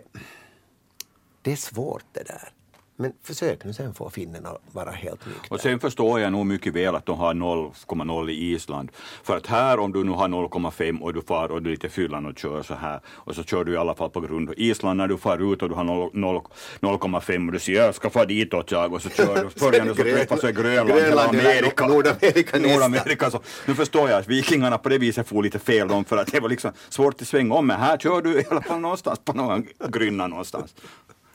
det 1.41 1.51
är 1.51 1.55
svårt 1.55 2.05
det 2.11 2.23
där. 2.23 2.53
Men 3.01 3.13
försök 3.23 3.65
nu 3.65 3.73
sen 3.73 3.93
få 3.93 4.09
finnen 4.09 4.45
att 4.45 4.61
vara 4.71 4.91
helt 4.91 5.25
nykter. 5.25 5.53
Och 5.53 5.59
sen 5.59 5.79
förstår 5.79 6.19
jag 6.19 6.31
nog 6.31 6.45
mycket 6.45 6.73
väl 6.73 6.95
att 6.95 7.05
de 7.05 7.19
har 7.19 7.33
0,0 7.33 8.29
i 8.29 8.51
Island. 8.53 8.91
För 9.23 9.37
att 9.37 9.47
här 9.47 9.79
om 9.79 9.91
du 9.91 10.03
nu 10.03 10.11
har 10.11 10.27
0,5 10.27 10.99
och 10.99 11.13
du 11.13 11.21
far 11.21 11.51
och 11.51 11.61
du 11.61 11.69
är 11.69 11.71
lite 11.71 11.89
fyllan 11.89 12.25
och 12.25 12.37
kör 12.37 12.63
så 12.63 12.73
här 12.73 12.99
och 13.07 13.35
så 13.35 13.43
kör 13.43 13.63
du 13.63 13.73
i 13.73 13.77
alla 13.77 13.95
fall 13.95 14.09
på 14.09 14.21
grund. 14.21 14.53
Island 14.57 14.97
när 14.97 15.07
du 15.07 15.17
far 15.17 15.53
ut 15.53 15.61
och 15.61 15.69
du 15.69 15.75
har 15.75 15.83
0 15.83 16.09
0 16.13 16.41
0,5 16.79 17.47
och 17.47 17.53
du 17.53 17.59
säger 17.59 17.85
jag 17.85 17.95
ska 17.95 18.09
fara 18.09 18.25
ditåt 18.25 18.71
jag 18.71 18.93
och 18.93 19.01
så 19.01 19.09
kör 19.09 19.43
du. 19.43 19.49
Följande 19.59 19.95
så 19.95 20.03
träffas 20.03 20.43
är 20.43 20.51
Grönland, 20.51 20.89
Grönland 20.89 21.29
Amerika. 21.29 21.87
Nordamerika. 21.87 22.57
Nordamerika. 22.57 23.31
Så, 23.31 23.39
nu 23.65 23.75
förstår 23.75 24.09
jag 24.09 24.19
att 24.19 24.27
vikingarna 24.27 24.77
på 24.77 24.89
det 24.89 24.97
viset 24.97 25.27
får 25.27 25.43
lite 25.43 25.59
fel 25.59 25.87
dem 25.87 26.05
för 26.05 26.17
att 26.17 26.31
det 26.31 26.39
var 26.39 26.49
liksom 26.49 26.71
svårt 26.89 27.21
att 27.21 27.27
svänga 27.27 27.55
om 27.55 27.67
men 27.67 27.79
här 27.79 27.97
kör 27.97 28.21
du 28.21 28.41
i 28.41 28.45
alla 28.49 28.61
fall 28.61 28.79
någonstans 28.79 29.19
på 29.25 29.33
någon 29.33 29.67
grynna 29.89 30.27
någonstans. 30.27 30.75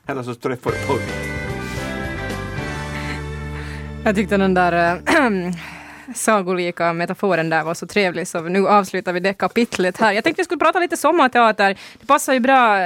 Eller 0.06 0.23
så 0.23 0.35
träffar 0.35 0.70
du 0.70 0.87
på 0.87 1.46
jag 4.06 4.14
tyckte 4.14 4.36
den 4.36 4.54
där 4.54 4.72
eh, 4.72 5.52
sagolika 6.14 6.92
metaforen 6.92 7.50
där 7.50 7.64
var 7.64 7.75
så 7.75 7.86
trevlig 7.86 8.28
så 8.28 8.40
nu 8.40 8.68
avslutar 8.68 9.12
vi 9.12 9.20
det 9.20 9.34
kapitlet 9.34 9.96
här. 9.96 10.12
Jag 10.12 10.25
tänkte 10.25 10.40
vi 10.40 10.44
skulle 10.44 10.58
prata 10.58 10.78
lite 10.78 10.96
sommarteater. 10.96 11.78
Det 12.00 12.06
passar 12.06 12.32
ju 12.32 12.40
bra 12.40 12.78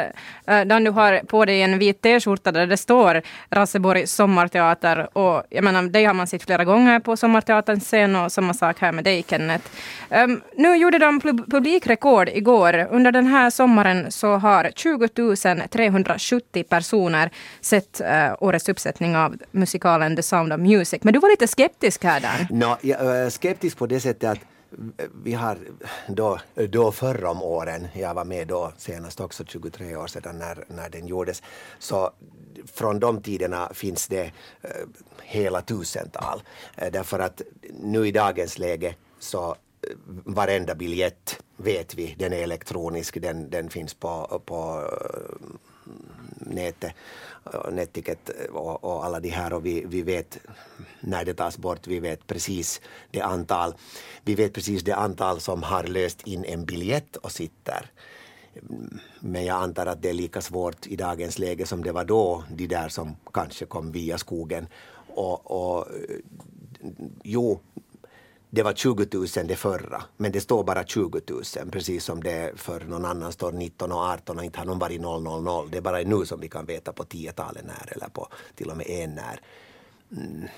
eh, 0.46 0.64
Dan 0.66 0.84
du 0.84 0.90
har 0.90 1.20
på 1.26 1.44
dig 1.44 1.62
en 1.62 1.78
vit 1.78 2.02
t-skjorta 2.02 2.52
där 2.52 2.66
det 2.66 2.76
står 2.76 3.22
Raseborg 3.50 4.06
sommarteater 4.06 5.18
och 5.18 5.42
jag 5.50 5.64
menar 5.64 5.82
dig 5.82 6.04
har 6.04 6.14
man 6.14 6.26
sett 6.26 6.42
flera 6.42 6.64
gånger 6.64 7.00
på 7.00 7.16
sommarteaterns 7.16 7.84
scen 7.84 8.16
och 8.16 8.32
samma 8.32 8.54
sak 8.54 8.80
här 8.80 8.92
med 8.92 9.04
dig 9.04 9.24
Kenneth. 9.28 9.64
Um, 10.10 10.40
nu 10.56 10.76
gjorde 10.76 10.98
de 10.98 11.20
publikrekord 11.20 12.28
igår. 12.28 12.88
Under 12.90 13.12
den 13.12 13.26
här 13.26 13.50
sommaren 13.50 14.12
så 14.12 14.36
har 14.36 14.70
20 14.76 15.08
370 15.68 16.64
personer 16.68 17.30
sett 17.60 18.00
uh, 18.00 18.34
årets 18.40 18.68
uppsättning 18.68 19.16
av 19.16 19.36
musikalen 19.50 20.16
The 20.16 20.22
Sound 20.22 20.52
of 20.52 20.60
Music. 20.60 21.02
Men 21.02 21.14
du 21.14 21.20
var 21.20 21.30
lite 21.30 21.48
skeptisk 21.48 22.04
här 22.04 22.20
Dan. 22.20 22.46
Nå, 22.50 22.76
jag 22.80 23.00
är 23.10 23.30
skeptisk 23.30 23.78
på 23.78 23.86
det 23.86 24.00
sättet 24.00 24.30
att 24.30 24.38
eh, 24.98 25.06
vi 25.24 25.32
har 25.32 25.58
då, 26.08 26.40
då 26.68 26.92
förr 26.92 27.24
om 27.24 27.42
åren, 27.42 27.88
jag 27.94 28.14
var 28.14 28.24
med 28.24 28.48
då 28.48 28.72
senast 28.78 29.20
också 29.20 29.44
23 29.44 29.96
år 29.96 30.06
sedan 30.06 30.38
när, 30.38 30.64
när 30.68 30.88
den 30.88 31.06
gjordes, 31.06 31.42
så 31.78 32.10
från 32.66 33.00
de 33.00 33.22
tiderna 33.22 33.70
finns 33.74 34.08
det 34.08 34.32
eh, 34.60 34.70
hela 35.22 35.62
tusental. 35.62 36.42
Eh, 36.76 36.92
därför 36.92 37.18
att 37.18 37.42
nu 37.82 38.08
i 38.08 38.12
dagens 38.12 38.58
läge 38.58 38.94
så 39.18 39.50
eh, 39.50 39.56
varenda 40.24 40.74
biljett 40.74 41.42
vet 41.56 41.94
vi, 41.94 42.14
den 42.18 42.32
är 42.32 42.42
elektronisk, 42.42 43.20
den, 43.20 43.50
den 43.50 43.70
finns 43.70 43.94
på, 43.94 44.42
på 44.44 44.90
eh, 44.92 45.46
nätet, 46.40 46.92
och 47.44 47.72
och, 48.50 48.84
och 48.84 49.04
alla 49.04 49.20
de 49.20 49.28
här 49.28 49.52
och 49.52 49.66
vi, 49.66 49.84
vi 49.86 50.02
vet 50.02 50.38
när 51.00 51.24
det 51.24 51.34
tas 51.34 51.58
bort, 51.58 51.86
vi 51.86 52.00
vet 52.00 52.26
precis 52.26 52.80
det 53.10 53.20
antal, 53.20 53.74
vi 54.24 54.34
vet 54.34 54.52
precis 54.52 54.82
det 54.82 54.92
antal 54.92 55.40
som 55.40 55.62
har 55.62 55.84
löst 55.84 56.26
in 56.26 56.44
en 56.44 56.64
biljett 56.64 57.16
och 57.16 57.32
sitter. 57.32 57.90
Men 59.20 59.44
jag 59.44 59.62
antar 59.62 59.86
att 59.86 60.02
det 60.02 60.08
är 60.08 60.14
lika 60.14 60.40
svårt 60.40 60.86
i 60.86 60.96
dagens 60.96 61.38
läge 61.38 61.66
som 61.66 61.84
det 61.84 61.92
var 61.92 62.04
då, 62.04 62.44
de 62.50 62.66
där 62.66 62.88
som 62.88 63.16
kanske 63.32 63.66
kom 63.66 63.92
via 63.92 64.18
skogen. 64.18 64.66
Och, 65.14 65.50
och 65.50 65.86
jo, 67.22 67.60
det 68.50 68.62
var 68.62 68.72
20 68.72 69.06
000 69.12 69.26
det 69.46 69.56
förra, 69.56 70.02
men 70.16 70.32
det 70.32 70.40
står 70.40 70.64
bara 70.64 70.84
20 70.84 71.20
000, 71.26 71.42
precis 71.70 72.04
som 72.04 72.22
det 72.22 72.52
för 72.56 72.80
någon 72.80 73.04
annan 73.04 73.32
står 73.32 73.52
19 73.52 73.92
och 73.92 73.98
18 73.98 74.38
och 74.38 74.44
inte 74.44 74.58
har 74.58 74.64
någon 74.64 74.78
varit 74.78 75.00
000. 75.00 75.70
Det 75.70 75.78
är 75.78 75.82
bara 75.82 75.98
nu 75.98 76.26
som 76.26 76.40
vi 76.40 76.48
kan 76.48 76.66
veta 76.66 76.92
på 76.92 77.04
tiotalet 77.04 77.64
när 77.64 77.92
eller 77.92 78.08
på 78.08 78.28
till 78.54 78.70
och 78.70 78.76
med 78.76 78.86
en 78.90 79.14
när. 79.14 79.40
Mm. 80.16 80.48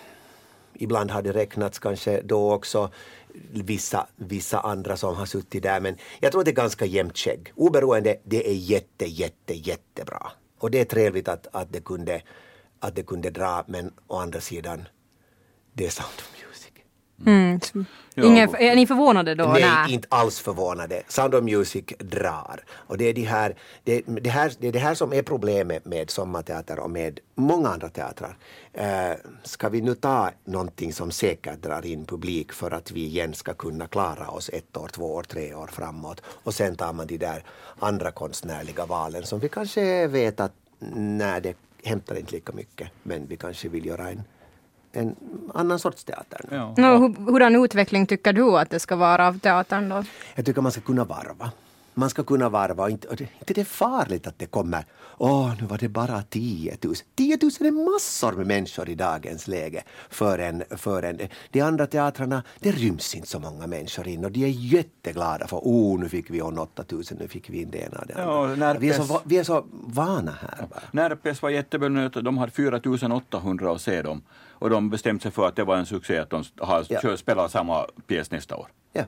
Ibland 0.75 1.11
har 1.11 1.23
det 1.23 1.33
räknats 1.33 1.79
kanske 1.79 2.23
då 2.23 2.53
också 2.53 2.91
vissa, 3.53 4.07
vissa 4.17 4.61
andra 4.61 4.97
som 4.97 5.17
har 5.17 5.27
suttit 5.27 5.63
där, 5.63 5.81
men 5.81 5.97
jag 6.21 6.33
tror 6.33 6.45
det 6.45 6.51
är 6.51 6.55
ganska 6.55 6.85
jämnt 6.85 7.19
skägg. 7.19 7.53
Oberoende, 7.57 8.17
det 8.25 8.49
är 8.49 8.55
jätte, 8.55 9.05
jätte, 9.05 9.55
jättebra. 9.55 10.33
Och 10.59 10.71
det 10.71 10.81
är 10.81 10.85
trevligt 10.85 11.29
att, 11.29 11.47
att, 11.53 11.73
det 11.73 11.81
kunde, 11.81 12.23
att 12.81 12.97
det 12.97 13.03
kunde 13.03 13.31
dra, 13.31 13.65
men 13.67 13.93
å 14.07 14.17
andra 14.17 14.41
sidan, 14.41 14.89
det 15.73 15.87
är 15.87 15.91
Sound 15.91 16.15
of 16.19 16.33
Music. 16.33 16.52
Mm. 17.27 17.61
Ja. 18.15 18.25
Ingen, 18.25 18.55
är 18.55 18.77
ni 18.77 18.87
förvånade 18.87 19.35
då? 19.35 19.45
Nej, 19.45 19.63
Nä. 19.63 19.87
inte 19.89 20.09
alls 20.11 20.41
förvånade. 20.41 21.03
Sound 21.09 21.35
of 21.35 21.45
Music 21.45 21.85
drar. 21.99 22.65
Och 22.71 22.99
det 22.99 23.05
är, 23.05 23.15
de 23.15 23.23
här, 23.23 23.55
det, 23.85 24.03
det, 24.07 24.31
här, 24.31 24.53
det 24.59 24.69
är 24.69 24.73
det 24.73 24.79
här 24.79 24.95
som 24.95 25.13
är 25.13 25.23
problemet 25.23 25.85
med 25.85 26.11
sommarteater 26.11 26.79
och 26.79 26.91
med 26.91 27.21
många 27.35 27.69
andra 27.69 27.89
teatrar. 27.89 28.37
Eh, 28.73 29.13
ska 29.43 29.69
vi 29.69 29.81
nu 29.81 29.95
ta 29.95 30.31
någonting 30.45 30.93
som 30.93 31.11
säkert 31.11 31.63
drar 31.63 31.87
in 31.87 32.07
publik 32.07 32.53
för 32.53 32.71
att 32.71 32.91
vi 32.91 33.05
igen 33.05 33.35
ska 33.35 33.55
kunna 33.55 33.87
klara 33.87 34.29
oss 34.29 34.51
ett 34.53 34.77
år, 34.77 34.89
två 34.89 35.15
år, 35.15 35.23
tre 35.23 35.55
år 35.55 35.67
framåt 35.67 36.23
och 36.27 36.55
sen 36.55 36.77
tar 36.77 36.93
man 36.93 37.07
de 37.07 37.19
där 37.19 37.45
andra 37.79 38.11
konstnärliga 38.11 38.87
valen 38.87 39.23
som 39.23 39.41
vi 39.41 39.49
kanske 39.49 40.07
vet 40.07 40.41
att 40.41 40.53
nej, 40.95 41.41
det 41.41 41.57
hämtar 41.85 42.15
inte 42.19 42.33
lika 42.33 42.53
mycket 42.53 42.89
men 43.03 43.27
vi 43.27 43.37
kanske 43.37 43.69
vill 43.69 43.87
göra 43.87 44.11
en, 44.11 44.23
en 44.93 45.17
annan 45.55 45.79
sorts 45.79 46.05
teater. 46.05 46.41
nu. 46.51 46.57
Ja. 46.57 46.75
Nå, 46.77 46.97
hur, 46.99 47.33
hurdan 47.33 47.65
utveckling 47.65 48.07
tycker 48.07 48.33
du 48.33 48.59
att 48.59 48.71
det 48.71 48.81
ska 48.81 48.97
vara 48.97 49.27
av 49.29 49.39
teatern 49.39 49.89
då? 49.89 50.05
Jag 50.35 50.47
tycker 50.47 50.61
man 50.61 50.73
ska 50.73 50.81
kunna 50.81 51.05
varva. 51.05 51.51
Man 51.95 52.11
ska 52.11 52.23
kunna 52.25 52.49
varva 52.49 52.83
och 52.83 52.91
inte, 52.91 53.09
och 53.09 53.17
det, 53.17 53.29
inte 53.39 53.55
det 53.55 53.61
är 53.61 53.65
farligt 53.65 54.27
att 54.27 54.39
det 54.39 54.47
kommer, 54.47 54.85
åh 55.19 55.53
nu 55.61 55.67
var 55.67 55.79
det 55.79 55.89
bara 55.89 56.23
10 56.23 56.77
000. 56.85 56.95
10 57.15 57.39
000 57.43 57.51
är 57.61 57.93
massor 57.95 58.33
med 58.33 58.47
människor 58.47 58.89
i 58.89 58.95
dagens 58.95 59.49
läge 59.49 59.83
för 60.11 60.39
en, 60.39 60.63
för 60.71 61.03
en. 61.03 61.19
De 61.51 61.61
andra 61.61 61.87
teatrarna, 61.87 62.43
det 62.61 62.71
ryms 62.71 63.15
inte 63.15 63.29
så 63.29 63.39
många 63.39 63.67
människor 63.67 64.09
in 64.09 64.25
och 64.25 64.33
de 64.33 64.45
är 64.45 64.49
jätteglada 64.49 65.47
för, 65.47 65.57
oh 65.57 66.01
nu 66.01 66.09
fick 66.09 66.31
vi 66.31 66.39
in 66.39 66.59
8 66.59 66.85
000, 66.91 67.03
nu 67.21 67.29
fick 67.29 67.51
vi 67.51 67.63
in 67.63 67.71
det 67.71 67.79
ena 67.79 67.99
och 67.99 68.07
det 68.07 68.15
Ja, 68.17 68.43
andra. 68.43 68.57
när 68.57 68.79
vi, 68.79 68.89
är 68.91 68.93
så, 69.03 69.21
vi 69.25 69.39
är 69.39 69.45
så 69.45 69.65
vana 69.71 70.33
här 70.41 70.67
bara. 70.71 70.81
Närpes 70.91 71.43
var 71.43 71.51
jättebemötta, 71.51 72.21
de 72.21 72.39
hade 72.39 72.53
4800 72.53 73.73
att 73.73 73.81
se 73.83 74.03
dem. 74.03 74.23
Och 74.63 74.71
de 74.71 74.91
bestämde 74.91 75.23
sig 75.23 75.31
för 75.31 75.49
att 75.49 75.57
det 75.57 75.65
var 75.65 75.77
en 75.77 75.87
succé 75.87 76.19
att 76.19 76.31
de 76.31 76.45
har, 76.61 76.87
Ja. 76.89 77.01
kör, 77.01 77.17
spelar 77.17 77.49
samma 77.49 77.87
pjäs 78.07 78.31
nästa 78.31 78.57
år. 78.57 78.67
Ja. 78.93 79.05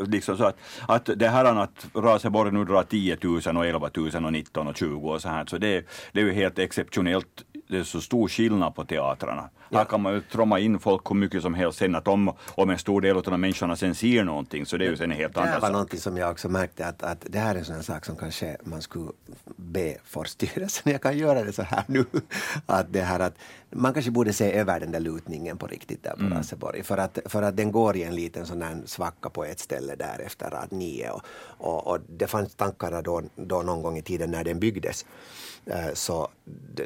Liksom 0.00 0.36
så 0.36 0.44
att, 0.44 0.56
att 0.88 1.10
det 1.16 1.28
här 1.28 1.44
att 1.44 1.86
Raseborg 1.94 2.52
nu 2.52 2.64
drar 2.64 2.82
10 2.82 3.16
000 3.22 3.56
och 3.56 3.66
11 3.66 3.90
000 3.96 4.24
och 4.24 4.32
19 4.32 4.68
och 4.68 4.76
20 4.76 5.08
och 5.08 5.22
så 5.22 5.28
här, 5.28 5.46
så 5.46 5.58
det, 5.58 5.86
det 6.12 6.20
är 6.20 6.24
ju 6.24 6.32
helt 6.32 6.58
exceptionellt. 6.58 7.44
Det 7.68 7.78
är 7.78 7.82
så 7.82 8.00
stor 8.00 8.28
skillnad 8.28 8.74
på 8.74 8.84
teatrarna. 8.84 9.48
Här 9.72 9.84
kan 9.84 10.00
man 10.02 10.12
ju 10.14 10.20
tromma 10.20 10.58
in 10.58 10.78
folk 10.78 11.02
hur 11.10 11.14
mycket 11.16 11.42
som 11.42 11.54
helst 11.54 11.78
sen 11.78 11.94
att 11.94 12.08
om, 12.08 12.32
om 12.54 12.70
en 12.70 12.78
stor 12.78 13.00
del 13.00 13.16
av 13.16 13.22
de 13.22 13.40
människorna 13.40 13.76
sen 13.76 13.94
ser 13.94 14.24
någonting 14.24 14.66
så 14.66 14.76
det 14.76 14.84
är 14.86 14.90
ju 14.90 14.96
sen 14.96 15.10
en 15.12 15.16
helt 15.18 15.34
Det 15.34 15.40
annan 15.40 15.52
här 15.52 15.60
var 15.60 15.68
sak. 15.68 15.72
någonting 15.72 16.00
som 16.00 16.16
jag 16.16 16.30
också 16.30 16.48
märkte 16.48 16.86
att, 16.86 17.02
att 17.02 17.26
det 17.30 17.38
här 17.38 17.54
är 17.54 17.58
en 17.58 17.64
sån 17.64 17.82
sak 17.82 18.04
som 18.04 18.16
kanske 18.16 18.56
man 18.62 18.82
skulle 18.82 19.10
be 19.56 19.96
Forststyrelsen, 20.04 20.92
jag 20.92 21.02
kan 21.02 21.18
göra 21.18 21.44
det 21.44 21.52
så 21.52 21.62
här 21.62 21.84
nu, 21.86 22.04
att 22.66 22.92
det 22.92 23.00
här 23.00 23.20
att 23.20 23.34
man 23.70 23.92
kanske 23.92 24.10
borde 24.10 24.32
se 24.32 24.52
över 24.52 24.80
den 24.80 24.90
där 24.92 25.00
lutningen 25.00 25.58
på 25.58 25.66
riktigt 25.66 26.02
där 26.02 26.10
på 26.16 26.20
Mm. 26.20 26.38
Raseborg 26.38 26.82
för 26.82 26.98
att, 26.98 27.18
för 27.24 27.42
att 27.42 27.56
den 27.56 27.72
går 27.72 27.96
i 27.96 28.02
en 28.02 28.14
liten 28.14 28.46
sån 28.46 28.62
här 28.62 28.76
svacka 28.86 29.30
på 29.30 29.44
ett 29.44 29.58
ställe 29.60 29.94
där 29.96 30.18
efter 30.26 30.50
rad 30.50 30.68
nio 30.72 31.10
och, 31.10 31.22
och, 31.58 31.86
och 31.86 31.98
det 32.08 32.26
fanns 32.26 32.54
tankarna 32.54 33.02
då, 33.02 33.22
då 33.36 33.62
någon 33.62 33.82
gång 33.82 33.98
i 33.98 34.02
tiden 34.02 34.30
när 34.30 34.44
den 34.44 34.60
byggdes 34.60 35.06
eh, 35.66 35.92
så 35.94 36.28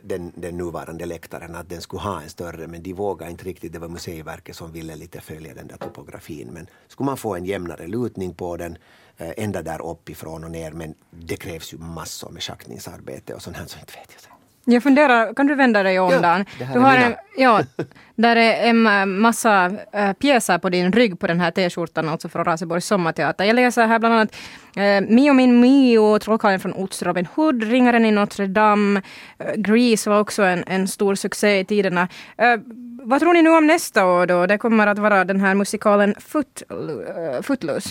den, 0.02 0.32
den 0.34 0.56
nuvarande 0.72 1.06
läktaren 1.06 1.54
att 1.54 1.68
den 1.68 1.80
skulle 1.80 2.02
ha 2.02 2.22
en 2.22 2.28
större 2.28 2.66
men 2.66 2.82
de 2.82 2.92
vågade 2.92 3.30
inte 3.30 3.44
riktigt, 3.44 3.72
det 3.72 3.78
var 3.78 3.88
Museiverket 3.88 4.56
som 4.56 4.72
ville 4.72 4.96
lite 4.96 5.20
följa 5.20 5.54
den 5.54 5.66
där 5.66 5.76
topografin 5.76 6.48
men 6.52 6.66
skulle 6.88 7.06
man 7.06 7.16
få 7.16 7.34
en 7.34 7.44
jämnare 7.44 7.86
lutning 7.86 8.34
på 8.34 8.56
den 8.56 8.78
eh, 9.16 9.32
ända 9.36 9.62
där 9.62 9.82
uppifrån 9.82 10.44
och 10.44 10.50
ner 10.50 10.72
men 10.72 10.94
det 11.10 11.36
krävs 11.36 11.72
ju 11.72 11.78
massor 11.78 12.30
med 12.30 12.42
schaktningsarbete 12.42 13.34
och 13.34 13.42
sånt 13.42 13.56
här 13.56 13.66
så 13.66 13.78
inte 13.78 13.92
vet 13.92 14.28
jag. 14.28 14.41
Jag 14.64 14.82
funderar, 14.82 15.34
kan 15.34 15.46
du 15.46 15.54
vända 15.54 15.82
dig 15.82 16.00
om 16.00 16.10
Ja, 16.10 16.20
Dan? 16.20 16.44
Du 16.72 16.78
har 16.78 16.96
en, 16.96 17.14
ja, 17.36 17.62
där 18.14 18.36
är 18.36 18.68
en 18.68 18.86
äh, 18.86 19.06
massa 19.06 19.70
äh, 19.92 20.12
pjäser 20.12 20.58
på 20.58 20.68
din 20.68 20.92
rygg 20.92 21.18
på 21.18 21.26
den 21.26 21.40
här 21.40 21.50
t-skjortan, 21.50 22.08
alltså 22.08 22.28
från 22.28 22.44
Raseborgs 22.44 22.86
sommarteater. 22.86 23.44
Jag 23.44 23.54
läser 23.54 23.86
här 23.86 23.98
bland 23.98 24.14
annat 24.14 24.36
äh, 24.76 25.14
Mio 25.14 25.32
min 25.32 25.60
Mio, 25.60 26.18
Trollkarlen 26.18 26.60
från 26.60 26.72
Oz, 26.72 27.02
Robin 27.02 27.28
Hood, 27.34 27.62
Ringaren 27.62 28.04
i 28.04 28.10
Notre 28.10 28.46
Dame, 28.46 29.02
äh, 29.38 29.54
Grease 29.56 30.10
var 30.10 30.20
också 30.20 30.42
en, 30.42 30.64
en 30.66 30.88
stor 30.88 31.14
succé 31.14 31.58
i 31.58 31.64
tiderna. 31.64 32.08
Äh, 32.36 32.56
vad 33.02 33.20
tror 33.20 33.32
ni 33.32 33.42
nu 33.42 33.50
om 33.50 33.66
nästa 33.66 34.06
år 34.06 34.26
då? 34.26 34.46
Det 34.46 34.58
kommer 34.58 34.86
att 34.86 34.98
vara 34.98 35.24
den 35.24 35.40
här 35.40 35.54
musikalen 35.54 36.14
Foot, 36.20 36.62
Footloose. 37.42 37.90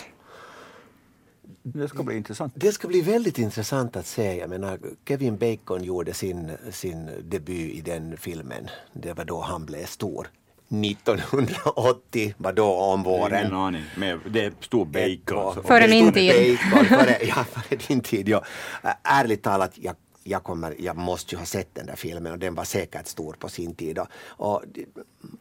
Det 1.64 1.88
ska 1.88 2.04
bli 2.04 2.18
intressant. 2.18 2.54
Det 2.56 2.72
ska 2.72 2.88
bli 2.88 3.02
väldigt 3.02 3.38
intressant 3.38 3.96
att 3.96 4.06
se. 4.06 4.38
Jag 4.38 4.50
menar, 4.50 4.80
Kevin 5.08 5.38
Bacon 5.38 5.84
gjorde 5.84 6.14
sin, 6.14 6.52
sin 6.72 7.10
debut 7.24 7.76
i 7.76 7.82
den 7.82 8.18
filmen. 8.18 8.68
Det 8.94 9.14
var 9.14 9.26
då 9.26 9.42
han 9.42 9.66
blev 9.66 9.86
stor. 9.86 10.28
1980 10.72 12.34
var 12.38 12.54
då 12.54 12.74
om 12.74 13.04
våren. 13.04 13.40
Ingen 13.40 13.54
aning. 13.54 13.84
Men 13.98 14.20
det 14.30 14.46
är 14.46 14.54
stor 14.60 14.86
bacon. 14.86 15.64
Före 15.64 15.88
min 15.88 16.14
tid. 16.14 16.58
Bacon, 16.72 16.86
före, 16.86 17.18
ja, 17.28 17.44
före 17.44 17.80
din 17.88 18.02
tid. 18.02 18.30
Ja. 18.30 18.44
Ärligt 19.04 19.44
talat, 19.44 19.72
jag, 19.76 19.96
jag, 20.24 20.44
kommer, 20.44 20.76
jag 20.80 20.98
måste 20.98 21.36
ju 21.36 21.40
ha 21.40 21.46
sett 21.46 21.76
den 21.76 21.86
där 21.86 21.96
filmen 21.96 22.32
och 22.32 22.40
den 22.40 22.56
var 22.56 22.64
säkert 22.64 23.08
stor 23.08 23.34
på 23.40 23.50
sin 23.50 23.76
tid. 23.76 24.00
Och, 24.00 24.08
och 24.28 24.64
det, 24.74 24.86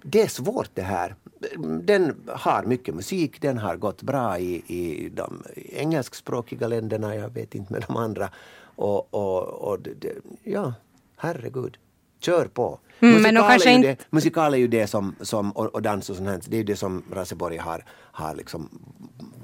det 0.02 0.22
är 0.22 0.28
svårt 0.28 0.70
det 0.74 0.82
här. 0.82 1.14
Den 1.82 2.14
har 2.28 2.62
mycket 2.64 2.94
musik, 2.94 3.40
den 3.40 3.58
har 3.58 3.76
gått 3.76 4.02
bra 4.02 4.38
i, 4.38 4.54
i 4.66 5.08
de 5.08 5.42
engelskspråkiga 5.72 6.68
länderna, 6.68 7.14
jag 7.14 7.28
vet 7.30 7.54
inte 7.54 7.72
med 7.72 7.84
de 7.88 7.96
andra. 7.96 8.30
Och, 8.62 9.14
och, 9.14 9.42
och 9.42 9.80
det, 9.80 10.12
ja, 10.44 10.74
herregud. 11.16 11.76
Kör 12.20 12.46
på. 12.46 12.78
Mm, 13.00 13.22
men 13.22 13.34
musikal, 13.34 13.48
kanske 13.50 13.68
är 13.68 13.72
ju 13.72 13.76
inte- 13.76 13.88
det, 13.88 14.06
musikal 14.10 14.54
är 14.54 14.58
ju 14.58 14.68
det 14.68 14.86
som, 14.86 15.14
som 15.20 15.52
och, 15.52 15.66
och 15.66 15.82
dans 15.82 16.10
och 16.10 16.16
sånt 16.16 16.28
här, 16.28 16.40
det 16.46 16.56
är 16.56 16.58
ju 16.58 16.64
det 16.64 16.76
som 16.76 17.02
Raseborg 17.12 17.56
har, 17.56 17.84
har 17.90 18.34
liksom 18.34 18.68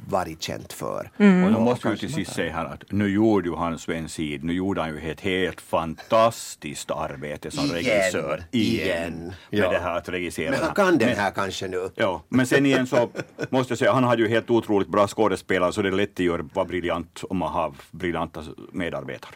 varit 0.09 0.43
känt 0.43 0.73
för. 0.73 1.11
Och 1.17 1.25
jag 1.25 1.61
måste 1.61 1.89
ju 1.89 1.97
till 1.97 2.13
sist 2.13 2.33
säga 2.35 2.53
här 2.53 2.65
att 2.65 2.85
nu 2.93 3.09
gjorde 3.09 3.49
ju 3.49 3.55
han 3.57 3.79
Sven 3.79 4.09
Sid, 4.09 4.45
nu 4.45 4.53
gjorde 4.53 4.81
han 4.81 4.91
ju 4.91 5.11
ett 5.11 5.21
helt 5.21 5.61
fantastiskt 5.61 6.91
arbete 6.91 7.51
som 7.51 7.65
Igen, 7.65 7.77
regissör. 7.77 8.45
igen. 8.51 9.33
Med 9.51 9.61
Ja. 9.61 9.71
det 9.71 9.79
här 9.79 9.97
att 9.97 10.09
regissera. 10.09 10.51
Men 10.51 10.61
han 10.63 10.75
kan 10.75 10.99
den 10.99 11.09
Men- 11.09 11.19
här 11.19 11.31
kanske 11.31 11.69
nu. 11.69 11.89
Ja, 11.95 12.23
men 12.29 12.47
sen 12.47 12.67
igen 12.67 12.87
så 12.87 13.09
måste 13.51 13.71
jag 13.73 13.79
säga, 13.79 13.93
han 13.93 14.05
hade 14.05 14.23
ju 14.23 14.29
helt 14.29 14.51
otroligt 14.51 14.89
bra 14.89 15.07
skådespelare 15.09 15.73
så 15.73 15.83
det 15.83 15.89
är 15.89 15.93
lätt 15.93 16.13
att 16.13 16.19
göra 16.21 16.43
vara 16.55 16.67
briljant 16.67 17.25
om 17.31 17.37
man 17.37 17.53
har 17.53 17.73
briljanta 17.91 18.43
medarbetare. 18.73 19.31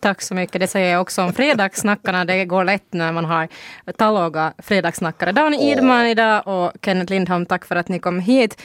Tack 0.00 0.22
så 0.22 0.34
mycket. 0.34 0.60
Det 0.60 0.66
säger 0.66 0.92
jag 0.92 1.00
också 1.00 1.22
om 1.22 1.32
fredagssnackarna. 1.32 2.24
Det 2.24 2.44
går 2.44 2.64
lätt 2.64 2.92
när 2.92 3.12
man 3.12 3.24
har 3.24 3.48
tallåga 3.96 4.52
fredagssnackare. 4.58 5.32
Dan 5.32 5.54
Idman 5.54 6.06
idag 6.06 6.42
och 6.48 6.72
Kenneth 6.82 7.12
Lindholm, 7.12 7.46
tack 7.46 7.64
för 7.64 7.76
att 7.76 7.88
ni 7.88 7.98
kom 7.98 8.20
hit. 8.20 8.62